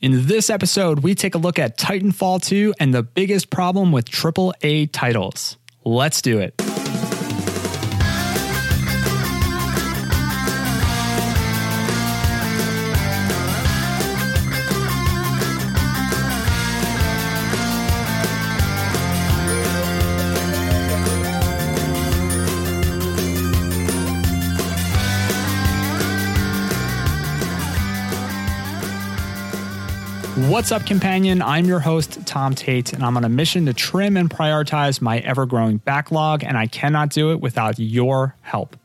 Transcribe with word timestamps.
In 0.00 0.26
this 0.26 0.48
episode, 0.48 1.00
we 1.00 1.14
take 1.14 1.34
a 1.34 1.38
look 1.38 1.58
at 1.58 1.76
Titanfall 1.76 2.42
2 2.42 2.72
and 2.80 2.94
the 2.94 3.02
biggest 3.02 3.50
problem 3.50 3.92
with 3.92 4.06
AAA 4.06 4.88
titles. 4.92 5.58
Let's 5.84 6.22
do 6.22 6.38
it. 6.38 6.54
What's 30.50 30.72
up, 30.72 30.84
companion? 30.84 31.42
I'm 31.42 31.66
your 31.66 31.78
host, 31.78 32.26
Tom 32.26 32.56
Tate, 32.56 32.92
and 32.92 33.04
I'm 33.04 33.16
on 33.16 33.22
a 33.22 33.28
mission 33.28 33.66
to 33.66 33.72
trim 33.72 34.16
and 34.16 34.28
prioritize 34.28 35.00
my 35.00 35.20
ever 35.20 35.46
growing 35.46 35.76
backlog, 35.76 36.42
and 36.42 36.58
I 36.58 36.66
cannot 36.66 37.10
do 37.10 37.30
it 37.30 37.40
without 37.40 37.78
your 37.78 38.34
help. 38.42 38.76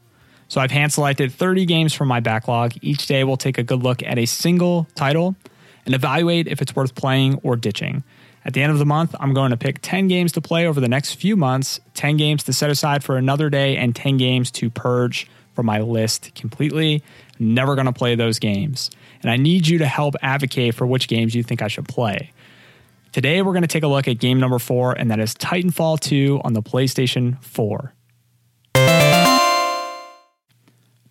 So 0.48 0.62
I've 0.62 0.70
hand 0.70 0.94
selected 0.94 1.34
30 1.34 1.66
games 1.66 1.92
from 1.92 2.08
my 2.08 2.20
backlog. 2.20 2.74
Each 2.84 3.08
day 3.08 3.24
we'll 3.24 3.36
take 3.36 3.58
a 3.58 3.64
good 3.64 3.82
look 3.82 4.04
at 4.04 4.20
a 4.20 4.28
single 4.28 4.88
title 4.94 5.36
and 5.88 5.96
evaluate 5.96 6.48
if 6.48 6.62
it's 6.62 6.76
worth 6.76 6.94
playing 6.94 7.40
or 7.42 7.56
ditching. 7.56 8.04
At 8.46 8.54
the 8.54 8.62
end 8.62 8.72
of 8.72 8.78
the 8.78 8.86
month, 8.86 9.16
I'm 9.20 9.34
going 9.34 9.50
to 9.50 9.58
pick 9.58 9.80
10 9.82 10.08
games 10.08 10.34
to 10.34 10.42
play 10.42 10.68
over 10.68 10.80
the 10.80 10.88
next 10.88 11.16
few 11.16 11.36
months, 11.36 11.80
10 11.96 12.16
games 12.18 12.44
to 12.44 12.54
set 12.54 12.70
aside 12.70 13.04
for 13.04 13.18
another 13.18 13.50
day, 13.50 13.76
and 13.76 13.96
10 13.96 14.18
games 14.18 14.52
to 14.52 14.70
purge 14.70 15.28
from 15.56 15.66
my 15.66 15.80
list 15.80 16.36
completely. 16.36 17.02
Never 17.40 17.74
going 17.74 17.88
to 17.88 17.94
play 17.94 18.14
those 18.14 18.38
games. 18.38 18.92
And 19.22 19.32
I 19.32 19.38
need 19.38 19.68
you 19.68 19.78
to 19.80 19.86
help 19.86 20.16
advocate 20.22 20.76
for 20.76 20.86
which 20.86 21.08
games 21.08 21.36
you 21.36 21.44
think 21.44 21.62
I 21.62 21.68
should 21.68 21.88
play. 21.88 22.32
Today, 23.12 23.42
we're 23.42 23.54
going 23.54 23.62
to 23.62 23.68
take 23.68 23.84
a 23.84 23.88
look 23.88 24.08
at 24.08 24.20
game 24.20 24.40
number 24.40 24.60
four, 24.60 24.92
and 24.92 25.10
that 25.10 25.20
is 25.20 25.34
Titanfall 25.36 26.02
2 26.02 26.42
on 26.44 26.54
the 26.54 26.62
PlayStation 26.62 27.42
4. 27.42 27.94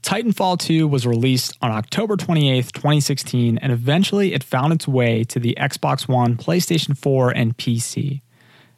Titanfall 0.03 0.59
2 0.59 0.87
was 0.87 1.07
released 1.07 1.57
on 1.63 1.71
October 1.71 2.17
28th, 2.17 2.73
2016, 2.73 3.57
and 3.57 3.73
eventually 3.73 4.35
it 4.35 4.45
found 4.45 4.75
its 4.75 4.87
way 4.87 5.25
to 5.25 5.41
the 5.41 5.57
Xbox 5.59 6.07
One, 6.07 6.37
PlayStation 6.37 6.97
4, 6.97 7.31
and 7.31 7.57
PC. 7.57 8.21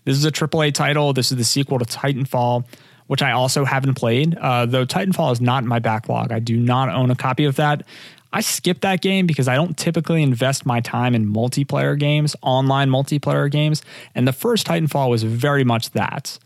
This 0.04 0.16
is 0.16 0.24
a 0.24 0.30
AAA 0.30 0.72
title. 0.72 1.12
This 1.12 1.32
is 1.32 1.36
the 1.36 1.44
sequel 1.44 1.80
to 1.80 1.84
Titanfall, 1.84 2.64
which 3.08 3.22
I 3.22 3.32
also 3.32 3.64
haven't 3.64 3.94
played, 3.94 4.36
uh, 4.36 4.66
though 4.66 4.86
Titanfall 4.86 5.32
is 5.32 5.40
not 5.40 5.64
in 5.64 5.68
my 5.68 5.80
backlog. 5.80 6.30
I 6.30 6.38
do 6.38 6.56
not 6.56 6.90
own 6.90 7.10
a 7.10 7.16
copy 7.16 7.44
of 7.44 7.56
that. 7.56 7.82
I 8.32 8.40
skip 8.40 8.80
that 8.80 9.00
game 9.00 9.26
because 9.26 9.48
I 9.48 9.54
don't 9.54 9.76
typically 9.76 10.22
invest 10.22 10.66
my 10.66 10.80
time 10.80 11.14
in 11.14 11.32
multiplayer 11.32 11.98
games, 11.98 12.36
online 12.42 12.90
multiplayer 12.90 13.50
games. 13.50 13.82
And 14.14 14.26
the 14.26 14.32
first 14.32 14.66
Titanfall 14.66 15.10
was 15.10 15.22
very 15.22 15.64
much 15.64 15.90
that. 15.90 16.38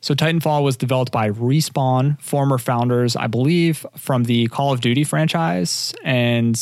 So, 0.00 0.14
Titanfall 0.14 0.62
was 0.62 0.76
developed 0.76 1.10
by 1.10 1.30
Respawn, 1.30 2.20
former 2.20 2.58
founders, 2.58 3.16
I 3.16 3.26
believe, 3.26 3.84
from 3.96 4.24
the 4.24 4.46
Call 4.48 4.72
of 4.72 4.80
Duty 4.80 5.02
franchise. 5.02 5.94
And 6.04 6.54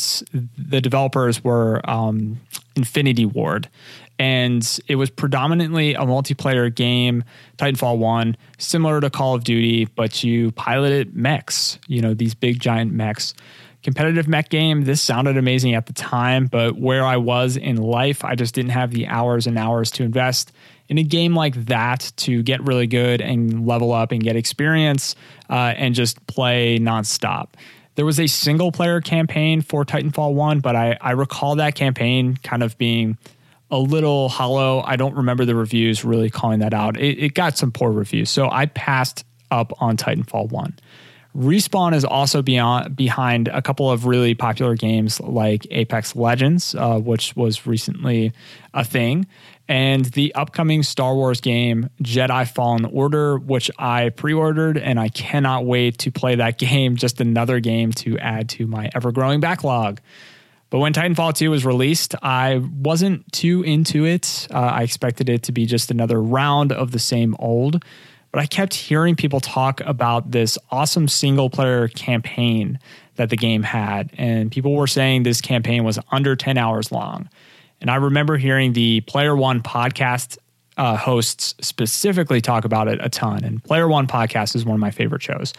the 0.57 0.81
developers 0.81 1.43
were 1.43 1.87
um, 1.87 2.39
Infinity 2.75 3.25
Ward. 3.25 3.69
And 4.17 4.79
it 4.87 4.95
was 4.95 5.09
predominantly 5.09 5.93
a 5.93 5.99
multiplayer 5.99 6.73
game, 6.73 7.23
Titanfall 7.57 7.97
1, 7.97 8.37
similar 8.57 9.01
to 9.01 9.09
Call 9.09 9.35
of 9.35 9.43
Duty, 9.43 9.85
but 9.85 10.23
you 10.23 10.51
piloted 10.53 11.15
mechs, 11.15 11.77
you 11.87 12.01
know, 12.01 12.13
these 12.13 12.33
big 12.33 12.59
giant 12.59 12.93
mechs 12.93 13.33
competitive 13.85 14.27
mech 14.27 14.49
game. 14.49 14.83
This 14.83 14.99
sounded 14.99 15.37
amazing 15.37 15.75
at 15.75 15.85
the 15.85 15.93
time, 15.93 16.47
but 16.47 16.75
where 16.75 17.05
I 17.05 17.17
was 17.17 17.55
in 17.55 17.77
life, 17.77 18.25
I 18.25 18.33
just 18.33 18.55
didn't 18.55 18.71
have 18.71 18.89
the 18.89 19.05
hours 19.05 19.45
and 19.45 19.59
hours 19.59 19.91
to 19.91 20.03
invest 20.03 20.51
in 20.89 20.97
a 20.97 21.03
game 21.03 21.35
like 21.35 21.53
that 21.65 22.11
to 22.17 22.41
get 22.41 22.63
really 22.63 22.87
good 22.87 23.21
and 23.21 23.67
level 23.67 23.93
up 23.93 24.11
and 24.11 24.23
get 24.23 24.35
experience 24.35 25.15
uh, 25.51 25.75
and 25.77 25.93
just 25.93 26.25
play 26.25 26.79
nonstop. 26.79 27.49
There 27.93 28.05
was 28.05 28.19
a 28.19 28.25
single 28.25 28.71
player 28.71 29.01
campaign 29.01 29.61
for 29.61 29.85
Titanfall 29.85 30.33
1, 30.33 30.61
but 30.61 30.75
I, 30.75 30.97
I 30.99 31.11
recall 31.11 31.55
that 31.57 31.75
campaign 31.75 32.37
kind 32.37 32.63
of 32.63 32.75
being 32.79 33.19
a 33.69 33.77
little 33.77 34.29
hollow. 34.29 34.81
I 34.83 34.95
don't 34.95 35.15
remember 35.15 35.45
the 35.45 35.55
reviews 35.55 36.03
really 36.03 36.31
calling 36.31 36.59
that 36.59 36.73
out. 36.73 36.99
It, 36.99 37.19
it 37.19 37.33
got 37.35 37.55
some 37.55 37.71
poor 37.71 37.91
reviews. 37.91 38.31
So 38.31 38.49
I 38.49 38.65
passed 38.65 39.25
up 39.51 39.73
on 39.79 39.95
Titanfall 39.95 40.49
1. 40.49 40.73
Respawn 41.35 41.93
is 41.93 42.05
also 42.05 42.41
beyond, 42.41 42.95
behind 42.95 43.49
a 43.49 43.61
couple 43.61 43.91
of 43.91 44.05
really 44.05 44.35
popular 44.35 44.75
games 44.75 45.19
like 45.19 45.67
Apex 45.69 46.15
Legends, 46.15 46.73
uh, 46.75 46.97
which 46.97 47.35
was 47.35 47.67
recently 47.67 48.31
a 48.73 48.85
thing, 48.85 49.27
and 49.67 50.05
the 50.05 50.33
upcoming 50.33 50.81
Star 50.81 51.13
Wars 51.13 51.41
game 51.41 51.89
Jedi 52.01 52.47
Fallen 52.49 52.85
Order, 52.85 53.37
which 53.37 53.69
I 53.77 54.09
pre 54.09 54.33
ordered, 54.33 54.77
and 54.77 54.97
I 54.97 55.09
cannot 55.09 55.65
wait 55.65 55.97
to 55.99 56.11
play 56.11 56.35
that 56.35 56.57
game. 56.57 56.95
Just 56.95 57.19
another 57.19 57.59
game 57.59 57.91
to 57.93 58.17
add 58.19 58.47
to 58.49 58.65
my 58.65 58.89
ever 58.95 59.11
growing 59.11 59.41
backlog. 59.41 59.99
But 60.69 60.79
when 60.79 60.93
Titanfall 60.93 61.35
2 61.35 61.51
was 61.51 61.65
released, 61.65 62.15
I 62.21 62.57
wasn't 62.57 63.31
too 63.31 63.61
into 63.61 64.05
it. 64.05 64.47
Uh, 64.51 64.59
I 64.59 64.83
expected 64.83 65.29
it 65.29 65.43
to 65.43 65.51
be 65.51 65.65
just 65.65 65.91
another 65.91 66.21
round 66.21 66.71
of 66.71 66.91
the 66.91 66.99
same 66.99 67.35
old 67.39 67.83
but 68.35 68.41
I 68.41 68.47
kept 68.47 68.73
hearing 68.73 69.15
people 69.15 69.39
talk 69.39 69.79
about 69.85 70.31
this 70.31 70.57
awesome 70.69 71.07
single 71.07 71.49
player 71.49 71.87
campaign 71.87 72.79
that 73.15 73.29
the 73.29 73.37
game 73.37 73.63
had. 73.63 74.11
And 74.17 74.51
people 74.51 74.73
were 74.73 74.87
saying 74.87 75.23
this 75.23 75.39
campaign 75.39 75.85
was 75.85 75.97
under 76.11 76.35
10 76.35 76.57
hours 76.57 76.91
long. 76.91 77.29
And 77.79 77.89
I 77.89 77.95
remember 77.95 78.35
hearing 78.35 78.73
the 78.73 78.99
Player 78.99 79.37
One 79.37 79.61
podcast 79.61 80.37
uh, 80.75 80.97
hosts 80.97 81.55
specifically 81.61 82.41
talk 82.41 82.65
about 82.65 82.89
it 82.89 82.99
a 83.01 83.07
ton. 83.07 83.45
And 83.45 83.63
Player 83.63 83.87
One 83.87 84.05
podcast 84.05 84.53
is 84.53 84.65
one 84.65 84.75
of 84.75 84.81
my 84.81 84.91
favorite 84.91 85.23
shows. 85.23 85.53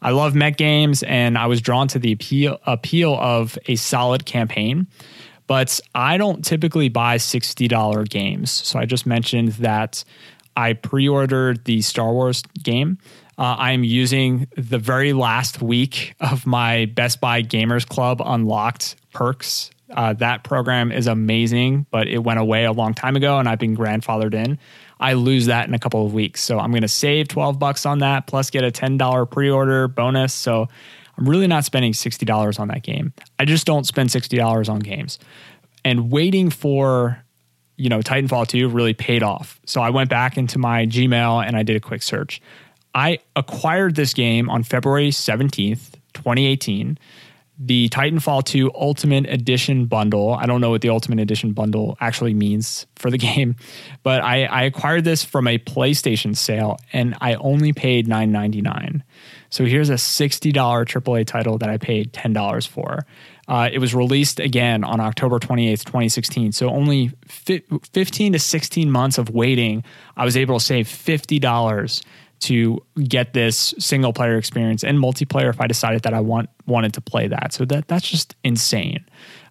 I 0.00 0.12
love 0.12 0.34
mech 0.34 0.56
games, 0.56 1.02
and 1.02 1.36
I 1.36 1.44
was 1.46 1.60
drawn 1.60 1.88
to 1.88 1.98
the 1.98 2.12
appeal 2.12 2.58
appeal 2.64 3.18
of 3.20 3.58
a 3.66 3.76
solid 3.76 4.24
campaign. 4.24 4.86
But 5.46 5.78
I 5.94 6.16
don't 6.16 6.42
typically 6.42 6.88
buy 6.88 7.18
$60 7.18 8.08
games. 8.08 8.50
So 8.50 8.78
I 8.78 8.86
just 8.86 9.04
mentioned 9.04 9.48
that 9.52 10.04
I 10.56 10.74
pre 10.74 11.08
ordered 11.08 11.64
the 11.64 11.80
Star 11.80 12.12
Wars 12.12 12.42
game. 12.62 12.98
Uh, 13.36 13.56
I'm 13.58 13.82
using 13.82 14.46
the 14.56 14.78
very 14.78 15.12
last 15.12 15.60
week 15.60 16.14
of 16.20 16.46
my 16.46 16.86
Best 16.86 17.20
Buy 17.20 17.42
Gamers 17.42 17.86
Club 17.86 18.22
Unlocked 18.24 18.96
perks. 19.12 19.70
Uh, 19.90 20.12
that 20.14 20.44
program 20.44 20.90
is 20.92 21.06
amazing, 21.06 21.86
but 21.90 22.08
it 22.08 22.18
went 22.18 22.38
away 22.38 22.64
a 22.64 22.72
long 22.72 22.94
time 22.94 23.16
ago 23.16 23.38
and 23.38 23.48
I've 23.48 23.58
been 23.58 23.76
grandfathered 23.76 24.34
in. 24.34 24.58
I 24.98 25.14
lose 25.14 25.46
that 25.46 25.68
in 25.68 25.74
a 25.74 25.78
couple 25.78 26.06
of 26.06 26.14
weeks. 26.14 26.42
So 26.42 26.58
I'm 26.58 26.70
going 26.70 26.82
to 26.82 26.88
save 26.88 27.28
12 27.28 27.58
bucks 27.58 27.84
on 27.86 27.98
that 27.98 28.26
plus 28.26 28.50
get 28.50 28.64
a 28.64 28.70
$10 28.70 29.30
pre 29.30 29.50
order 29.50 29.88
bonus. 29.88 30.32
So 30.32 30.68
I'm 31.18 31.28
really 31.28 31.46
not 31.46 31.64
spending 31.64 31.92
$60 31.92 32.60
on 32.60 32.68
that 32.68 32.82
game. 32.82 33.12
I 33.38 33.44
just 33.44 33.66
don't 33.66 33.86
spend 33.86 34.10
$60 34.10 34.68
on 34.68 34.78
games. 34.80 35.18
And 35.84 36.10
waiting 36.10 36.50
for 36.50 37.23
you 37.76 37.88
know, 37.88 38.00
Titanfall 38.00 38.46
2 38.46 38.68
really 38.68 38.94
paid 38.94 39.22
off. 39.22 39.60
So 39.66 39.80
I 39.80 39.90
went 39.90 40.10
back 40.10 40.36
into 40.36 40.58
my 40.58 40.86
Gmail 40.86 41.44
and 41.44 41.56
I 41.56 41.62
did 41.62 41.76
a 41.76 41.80
quick 41.80 42.02
search. 42.02 42.40
I 42.94 43.18
acquired 43.34 43.96
this 43.96 44.14
game 44.14 44.48
on 44.48 44.62
February 44.62 45.10
17th, 45.10 45.94
2018. 46.14 46.98
The 47.56 47.88
Titanfall 47.88 48.44
2 48.44 48.72
Ultimate 48.74 49.26
Edition 49.28 49.86
bundle. 49.86 50.34
I 50.34 50.46
don't 50.46 50.60
know 50.60 50.70
what 50.70 50.80
the 50.80 50.88
Ultimate 50.88 51.20
Edition 51.20 51.52
bundle 51.52 51.96
actually 52.00 52.34
means 52.34 52.86
for 52.96 53.10
the 53.10 53.18
game, 53.18 53.56
but 54.02 54.22
I, 54.22 54.44
I 54.44 54.62
acquired 54.62 55.04
this 55.04 55.24
from 55.24 55.46
a 55.46 55.58
PlayStation 55.58 56.36
sale 56.36 56.78
and 56.92 57.16
I 57.20 57.34
only 57.34 57.72
paid 57.72 58.08
$9.99. 58.08 59.02
So 59.54 59.64
here's 59.64 59.88
a 59.88 59.94
$60 59.94 60.52
AAA 60.52 61.26
title 61.28 61.58
that 61.58 61.70
I 61.70 61.76
paid 61.76 62.12
$10 62.12 62.66
for. 62.66 63.06
Uh, 63.46 63.70
it 63.72 63.78
was 63.78 63.94
released 63.94 64.40
again 64.40 64.82
on 64.82 64.98
October 64.98 65.38
28th, 65.38 65.84
2016. 65.84 66.50
So 66.50 66.70
only 66.70 67.12
fi- 67.28 67.62
15 67.92 68.32
to 68.32 68.40
16 68.40 68.90
months 68.90 69.16
of 69.16 69.30
waiting, 69.30 69.84
I 70.16 70.24
was 70.24 70.36
able 70.36 70.58
to 70.58 70.64
save 70.64 70.88
$50 70.88 72.02
to 72.40 72.84
get 73.04 73.32
this 73.32 73.74
single 73.78 74.12
player 74.12 74.36
experience 74.38 74.82
and 74.82 74.98
multiplayer 74.98 75.50
if 75.50 75.60
I 75.60 75.68
decided 75.68 76.02
that 76.02 76.14
I 76.14 76.20
want 76.20 76.50
wanted 76.66 76.94
to 76.94 77.00
play 77.00 77.28
that. 77.28 77.52
So 77.52 77.64
that 77.66 77.86
that's 77.86 78.10
just 78.10 78.34
insane. 78.42 79.04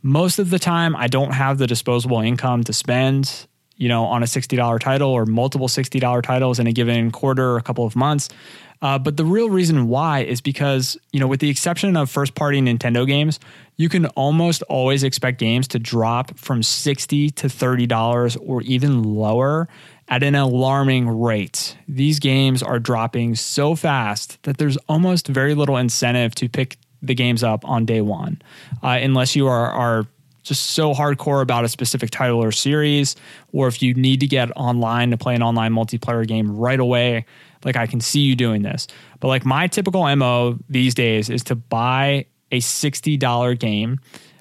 most 0.02 0.40
of 0.40 0.50
the 0.50 0.60
time 0.60 0.96
I 0.96 1.08
don't 1.08 1.34
have 1.34 1.58
the 1.58 1.68
disposable 1.68 2.20
income 2.20 2.64
to 2.64 2.74
spend 2.74 3.48
you 3.82 3.90
know, 3.90 4.06
on 4.06 4.22
a 4.22 4.28
$60 4.28 4.80
title 4.80 5.10
or 5.10 5.26
multiple 5.26 5.68
$60 5.68 6.22
titles 6.22 6.60
in 6.60 6.68
a 6.68 6.72
given 6.72 7.10
quarter 7.10 7.54
or 7.54 7.58
a 7.58 7.64
couple 7.64 7.84
of 7.84 7.96
months. 7.96 8.30
Uh, 8.84 9.00
but 9.00 9.18
the 9.18 9.26
real 9.26 9.50
reason 9.50 9.88
why 9.88 10.20
is 10.20 10.40
because, 10.40 10.98
you 11.12 11.20
know, 11.20 11.26
with 11.26 11.40
the 11.40 11.50
exception 11.50 11.98
of 11.98 12.08
first 12.08 12.36
party 12.36 12.62
Nintendo 12.62 13.08
games, 13.08 13.40
you 13.78 13.90
can 13.90 14.06
almost 14.08 14.62
always 14.64 15.04
expect 15.04 15.40
games 15.40 15.68
to 15.68 15.80
drop 15.80 16.38
from 16.38 16.62
60 16.62 17.32
to 17.32 17.48
$30 17.48 18.38
or 18.40 18.62
even 18.62 19.02
lower 19.02 19.68
at 20.08 20.22
an 20.22 20.36
alarming 20.36 21.10
rate. 21.10 21.76
These 21.88 22.20
games 22.20 22.62
are 22.62 22.78
dropping 22.78 23.34
so 23.34 23.74
fast 23.74 24.42
that 24.44 24.60
there's 24.60 24.78
almost 24.90 25.28
very 25.28 25.56
little 25.56 25.78
incentive 25.78 26.36
to 26.36 26.48
pick 26.48 26.78
the 27.02 27.16
games 27.16 27.44
up 27.44 27.68
on 27.68 27.86
day 27.86 28.02
one, 28.02 28.44
uh, 28.84 29.00
unless 29.02 29.36
you 29.36 29.48
are, 29.48 29.72
are 29.72 30.06
just 30.44 30.72
so 30.72 30.94
hardcore 30.94 31.42
about 31.42 31.66
a 31.66 31.70
specific 31.70 32.10
title 32.10 32.44
or 32.44 32.52
series, 32.52 33.16
or 33.52 33.68
if 33.68 33.82
you 33.82 33.94
need 33.94 34.20
to 34.22 34.28
get 34.28 34.52
online 34.58 35.12
to 35.12 35.18
play 35.18 35.36
an 35.36 35.44
online 35.44 35.74
multiplayer 35.74 36.28
game 36.28 36.56
right 36.56 36.80
away, 36.80 37.26
like 37.64 37.76
I 37.76 37.88
can 37.88 38.02
see 38.02 38.22
you 38.22 38.36
doing 38.36 38.62
this. 38.62 38.88
But 39.20 39.28
like 39.28 39.46
my 39.46 39.68
typical 39.68 40.16
MO 40.16 40.58
these 40.70 40.96
days 40.96 41.30
is 41.30 41.44
to 41.46 41.56
buy 41.56 42.26
a 42.52 42.60
$60 42.60 43.60
game. 43.60 44.00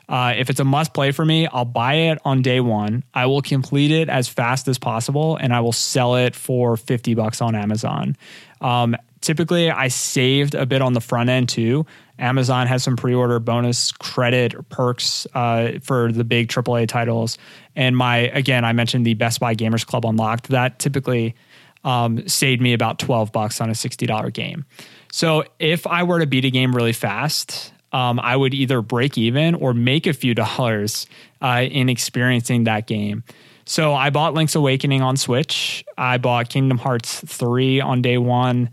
Uh, 0.09 0.35
if 0.37 0.51
it's 0.51 0.59
a 0.59 0.65
must 0.65 0.93
play 0.93 1.13
for 1.13 1.25
me, 1.25 1.47
I'll 1.47 1.65
buy 1.65 1.95
it 1.95 2.19
on 2.25 2.43
day 2.43 2.59
one. 2.59 3.05
I 3.15 3.27
will 3.27 3.43
complete 3.43 3.93
it 3.93 4.09
as 4.09 4.29
fast 4.29 4.67
as 4.67 4.77
possible 4.77 5.37
and 5.37 5.55
I 5.55 5.61
will 5.61 5.73
sell 5.73 6.17
it 6.17 6.35
for 6.35 6.77
50 6.77 7.15
bucks 7.15 7.41
on 7.41 7.55
Amazon. 7.55 8.17
Um, 8.61 8.97
typically, 9.21 9.71
I 9.71 9.89
saved 9.89 10.55
a 10.55 10.67
bit 10.67 10.83
on 10.83 10.93
the 10.93 11.01
front 11.01 11.31
end 11.31 11.49
too. 11.49 11.87
Amazon 12.19 12.67
has 12.67 12.83
some 12.83 12.97
pre-order 12.97 13.39
bonus 13.39 13.93
credit 13.93 14.69
perks 14.69 15.27
uh, 15.35 15.79
for 15.83 16.13
the 16.13 16.25
big 16.25 16.49
AAA 16.49 16.87
titles. 16.89 17.39
And 17.75 17.97
my 17.97 18.19
again, 18.19 18.65
I 18.65 18.73
mentioned 18.73 19.07
the 19.07 19.15
Best 19.15 19.41
Buy 19.41 19.55
Gamers 19.55 19.87
Club 19.87 20.05
Unlocked. 20.05 20.49
That 20.49 20.79
typically 20.79 21.35
um, 21.83 22.27
saved 22.29 22.61
me 22.61 22.75
about 22.75 22.99
twelve 22.99 23.33
bucks 23.33 23.61
on 23.61 23.71
a 23.71 23.75
sixty 23.75 24.07
dollar 24.07 24.31
game. 24.31 24.67
So 25.13 25.45
if 25.59 25.87
I 25.87 26.03
were 26.03 26.21
to 26.21 26.27
beat 26.27 26.45
a 26.45 26.51
game 26.51 26.77
really 26.77 26.93
fast, 26.93 27.73
um, 27.93 28.21
I 28.21 28.37
would 28.37 28.55
either 28.55 28.83
break 28.83 29.19
even 29.19 29.55
or 29.55 29.75
make 29.75 30.07
a 30.07 30.13
few 30.13 30.35
dollars 30.45 31.07
uh, 31.41 31.67
in 31.69 31.89
experiencing 31.89 32.65
that 32.65 32.87
game. 32.87 33.25
So 33.65 33.95
I 33.95 34.11
bought 34.11 34.35
Link's 34.35 34.57
Awakening 34.57 35.01
on 35.01 35.17
Switch. 35.17 35.85
I 35.97 36.19
bought 36.19 36.49
Kingdom 36.49 36.77
Hearts 36.77 37.21
3 37.21 37.81
on 37.81 38.03
day 38.03 38.19
one, 38.19 38.71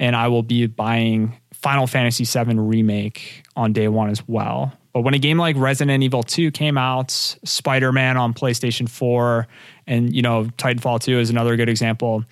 and 0.00 0.16
I 0.16 0.26
will 0.28 0.42
be 0.42 0.66
buying 0.66 1.36
Final 1.52 1.86
Fantasy 1.86 2.24
VII 2.24 2.58
Remake 2.58 3.44
on 3.54 3.72
day 3.72 3.86
one 3.86 4.10
as 4.10 4.26
well. 4.26 4.72
But 4.92 5.02
when 5.02 5.14
a 5.14 5.18
game 5.18 5.38
like 5.38 5.54
Resident 5.56 6.02
Evil 6.02 6.24
2 6.24 6.50
came 6.50 6.76
out, 6.76 7.12
Spider 7.12 7.92
Man 7.92 8.16
on 8.16 8.34
PlayStation 8.34 8.88
4, 8.88 9.46
and 9.86 10.12
you 10.12 10.22
know, 10.22 10.44
Titanfall 10.56 11.00
2 11.00 11.20
is 11.20 11.30
another 11.30 11.54
good 11.56 11.68
example. 11.68 12.24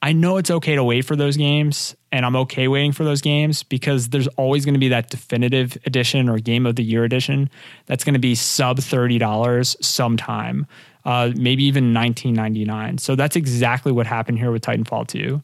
I 0.00 0.12
know 0.12 0.36
it's 0.36 0.50
okay 0.50 0.76
to 0.76 0.84
wait 0.84 1.04
for 1.04 1.16
those 1.16 1.36
games, 1.36 1.96
and 2.12 2.24
I'm 2.24 2.36
okay 2.36 2.68
waiting 2.68 2.92
for 2.92 3.02
those 3.02 3.20
games 3.20 3.64
because 3.64 4.10
there's 4.10 4.28
always 4.28 4.64
going 4.64 4.74
to 4.74 4.80
be 4.80 4.88
that 4.88 5.10
definitive 5.10 5.76
edition 5.86 6.28
or 6.28 6.38
game 6.38 6.66
of 6.66 6.76
the 6.76 6.84
year 6.84 7.02
edition 7.02 7.50
that's 7.86 8.04
going 8.04 8.14
to 8.14 8.20
be 8.20 8.36
sub 8.36 8.78
$30 8.78 9.84
sometime, 9.84 10.68
uh, 11.04 11.32
maybe 11.34 11.64
even 11.64 11.92
$19.99. 11.92 13.00
So 13.00 13.16
that's 13.16 13.34
exactly 13.34 13.90
what 13.90 14.06
happened 14.06 14.38
here 14.38 14.52
with 14.52 14.62
Titanfall 14.62 15.08
2. 15.08 15.42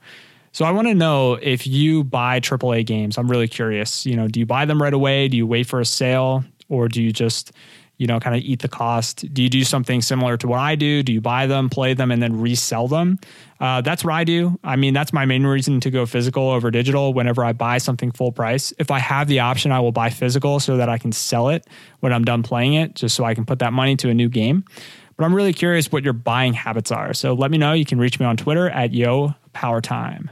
So 0.55 0.65
I 0.65 0.71
want 0.71 0.87
to 0.87 0.95
know 0.95 1.35
if 1.35 1.67
you 1.67 2.05
buy 2.05 2.39
AAA 2.39 2.87
games. 2.87 3.19
I'm 3.19 3.29
really 3.29 3.49
curious. 3.49 4.07
You 4.07 4.15
know, 4.15 4.29
do 4.29 4.39
you 4.39 4.47
buy 4.47 4.67
them 4.67 4.81
right 4.81 4.95
away? 4.95 5.27
Do 5.27 5.37
you 5.37 5.49
wait 5.49 5.67
for 5.67 5.81
a 5.81 5.85
sale, 5.85 6.45
or 6.69 6.87
do 6.87 7.03
you 7.03 7.11
just, 7.11 7.51
you 7.97 8.07
know, 8.07 8.21
kind 8.21 8.37
of 8.37 8.43
eat 8.43 8.63
the 8.63 8.69
cost? 8.69 9.35
Do 9.35 9.43
you 9.43 9.49
do 9.49 9.65
something 9.65 10.01
similar 10.01 10.37
to 10.37 10.47
what 10.47 10.61
I 10.61 10.77
do? 10.77 11.03
Do 11.03 11.13
you 11.13 11.21
buy 11.21 11.49
them, 11.49 11.69
play 11.69 11.93
them, 11.93 12.13
and 12.13 12.23
then 12.23 12.41
resell 12.41 12.87
them? 12.87 13.19
Uh, 13.59 13.81
that's 13.81 14.05
what 14.05 14.15
I 14.15 14.23
do. 14.23 14.57
I 14.63 14.77
mean, 14.77 14.95
that's 14.95 15.13
my 15.13 15.25
main 15.27 15.45
reason 15.45 15.81
to 15.81 15.91
go 15.91 16.07
physical 16.07 16.49
over 16.49 16.71
digital. 16.71 17.13
Whenever 17.15 17.45
I 17.45 17.53
buy 17.53 17.79
something 17.79 18.13
full 18.13 18.31
price, 18.31 18.73
if 18.79 18.93
I 18.93 19.01
have 19.01 19.27
the 19.27 19.41
option, 19.41 19.73
I 19.73 19.81
will 19.81 19.91
buy 19.91 20.09
physical 20.09 20.61
so 20.61 20.77
that 20.77 20.89
I 20.89 20.99
can 20.99 21.11
sell 21.11 21.49
it 21.49 21.67
when 21.99 22.13
I'm 22.13 22.25
done 22.25 22.45
playing 22.45 22.75
it, 22.75 22.95
just 22.95 23.17
so 23.17 23.25
I 23.25 23.35
can 23.35 23.45
put 23.45 23.59
that 23.59 23.73
money 23.73 23.97
to 23.97 24.09
a 24.09 24.15
new 24.15 24.29
game. 24.29 24.65
But 25.17 25.25
I'm 25.25 25.35
really 25.35 25.53
curious 25.53 25.91
what 25.91 26.05
your 26.05 26.13
buying 26.13 26.53
habits 26.53 26.93
are. 26.93 27.13
So 27.13 27.33
let 27.35 27.51
me 27.51 27.59
know. 27.59 27.73
You 27.73 27.85
can 27.85 27.99
reach 27.99 28.21
me 28.21 28.27
on 28.27 28.37
Twitter 28.37 28.71
at 28.71 28.95
Yo 28.95 29.35
Power 29.53 29.81
Time. 29.81 30.31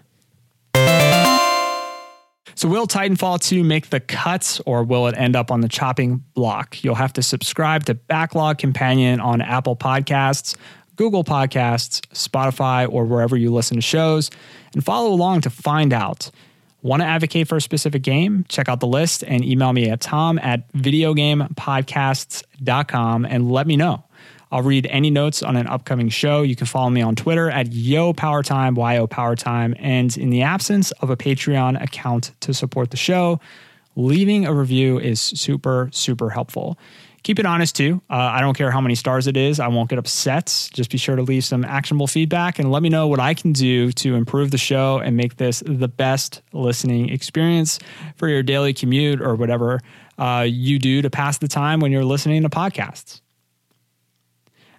So, 2.62 2.68
will 2.68 2.86
Titanfall 2.86 3.40
2 3.40 3.64
make 3.64 3.90
the 3.90 3.98
cuts 3.98 4.60
or 4.60 4.84
will 4.84 5.08
it 5.08 5.16
end 5.18 5.34
up 5.34 5.50
on 5.50 5.62
the 5.62 5.68
chopping 5.68 6.22
block? 6.34 6.84
You'll 6.84 6.94
have 6.94 7.12
to 7.14 7.22
subscribe 7.22 7.86
to 7.86 7.94
Backlog 7.94 8.58
Companion 8.58 9.18
on 9.18 9.40
Apple 9.40 9.74
Podcasts, 9.74 10.54
Google 10.94 11.24
Podcasts, 11.24 12.02
Spotify, 12.14 12.88
or 12.88 13.04
wherever 13.04 13.36
you 13.36 13.52
listen 13.52 13.78
to 13.78 13.82
shows, 13.82 14.30
and 14.74 14.84
follow 14.84 15.10
along 15.10 15.40
to 15.40 15.50
find 15.50 15.92
out. 15.92 16.30
Want 16.82 17.02
to 17.02 17.06
advocate 17.06 17.48
for 17.48 17.56
a 17.56 17.60
specific 17.60 18.02
game? 18.02 18.44
Check 18.48 18.68
out 18.68 18.78
the 18.78 18.86
list 18.86 19.24
and 19.24 19.44
email 19.44 19.72
me 19.72 19.90
at 19.90 20.00
tom 20.00 20.38
at 20.38 20.72
videogamepodcasts.com 20.72 23.24
and 23.24 23.50
let 23.50 23.66
me 23.66 23.74
know. 23.74 24.04
I'll 24.52 24.62
read 24.62 24.86
any 24.90 25.10
notes 25.10 25.42
on 25.42 25.56
an 25.56 25.66
upcoming 25.66 26.10
show. 26.10 26.42
You 26.42 26.54
can 26.54 26.66
follow 26.66 26.90
me 26.90 27.00
on 27.00 27.16
Twitter 27.16 27.50
at 27.50 27.72
Yo 27.72 28.12
Power 28.12 28.42
Time, 28.42 28.76
YO 28.76 29.06
Power 29.06 29.34
Time. 29.34 29.74
And 29.78 30.14
in 30.18 30.28
the 30.28 30.42
absence 30.42 30.90
of 30.92 31.08
a 31.08 31.16
Patreon 31.16 31.82
account 31.82 32.32
to 32.40 32.52
support 32.52 32.90
the 32.90 32.98
show, 32.98 33.40
leaving 33.96 34.44
a 34.44 34.52
review 34.52 34.98
is 35.00 35.22
super, 35.22 35.88
super 35.90 36.28
helpful. 36.28 36.78
Keep 37.22 37.38
it 37.38 37.46
honest 37.46 37.76
too. 37.76 38.02
Uh, 38.10 38.16
I 38.16 38.40
don't 38.40 38.54
care 38.54 38.70
how 38.70 38.80
many 38.82 38.94
stars 38.94 39.26
it 39.26 39.38
is. 39.38 39.58
I 39.58 39.68
won't 39.68 39.88
get 39.88 39.98
upset. 39.98 40.68
Just 40.74 40.90
be 40.90 40.98
sure 40.98 41.16
to 41.16 41.22
leave 41.22 41.44
some 41.44 41.64
actionable 41.64 42.06
feedback 42.06 42.58
and 42.58 42.70
let 42.70 42.82
me 42.82 42.90
know 42.90 43.06
what 43.06 43.20
I 43.20 43.32
can 43.32 43.54
do 43.54 43.90
to 43.92 44.16
improve 44.16 44.50
the 44.50 44.58
show 44.58 44.98
and 44.98 45.16
make 45.16 45.38
this 45.38 45.62
the 45.64 45.88
best 45.88 46.42
listening 46.52 47.08
experience 47.08 47.78
for 48.16 48.28
your 48.28 48.42
daily 48.42 48.74
commute 48.74 49.22
or 49.22 49.34
whatever 49.34 49.80
uh, 50.18 50.44
you 50.46 50.78
do 50.78 51.00
to 51.00 51.08
pass 51.08 51.38
the 51.38 51.48
time 51.48 51.80
when 51.80 51.90
you're 51.90 52.04
listening 52.04 52.42
to 52.42 52.50
podcasts 52.50 53.21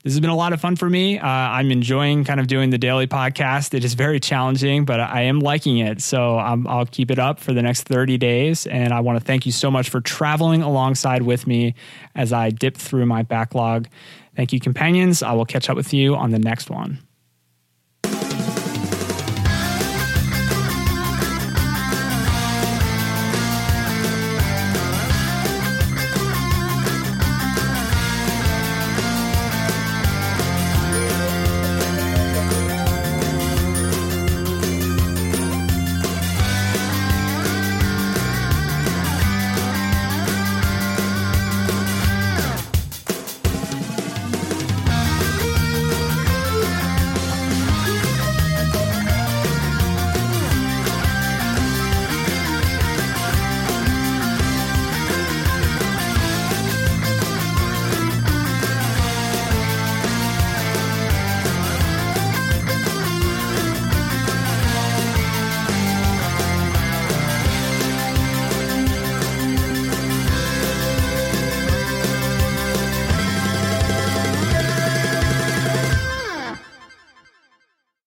this 0.04 0.12
has 0.12 0.20
been 0.20 0.30
a 0.30 0.36
lot 0.36 0.52
of 0.52 0.60
fun 0.60 0.76
for 0.76 0.90
me. 0.90 1.18
Uh, 1.18 1.26
I'm 1.28 1.72
enjoying 1.72 2.26
kind 2.26 2.42
of 2.42 2.48
doing 2.48 2.72
the 2.72 2.78
daily 2.78 3.08
podcast. 3.08 3.74
It 3.74 3.86
is 3.86 3.94
very 3.94 4.20
challenging, 4.20 4.84
but 4.84 5.00
I 5.00 5.22
am 5.22 5.40
liking 5.40 5.78
it. 5.78 6.02
So 6.02 6.38
i 6.38 6.54
will 6.54 6.86
keep 6.86 7.10
it 7.10 7.20
up 7.20 7.40
for 7.40 7.54
the 7.54 7.62
next 7.62 7.84
30 7.84 8.18
days. 8.18 8.68
And 8.68 8.92
I 8.92 9.00
want 9.00 9.18
to 9.18 9.24
thank 9.24 9.46
you 9.46 9.54
so 9.54 9.72
much 9.72 9.90
for 9.90 10.02
traveling 10.02 10.62
alongside 10.62 11.22
with 11.22 11.48
me 11.48 11.76
as 12.16 12.34
I 12.34 12.50
dip 12.50 12.76
through 12.76 13.06
my 13.06 13.24
backlog. 13.24 13.88
Thank 14.36 14.52
you, 14.52 14.60
companions. 14.60 15.24
I 15.24 15.32
will 15.34 15.46
catch 15.46 15.70
up 15.70 15.78
with 15.78 15.94
you 15.94 16.16
on 16.16 16.32
the 16.32 16.40
next 16.40 16.70
one. 16.70 17.00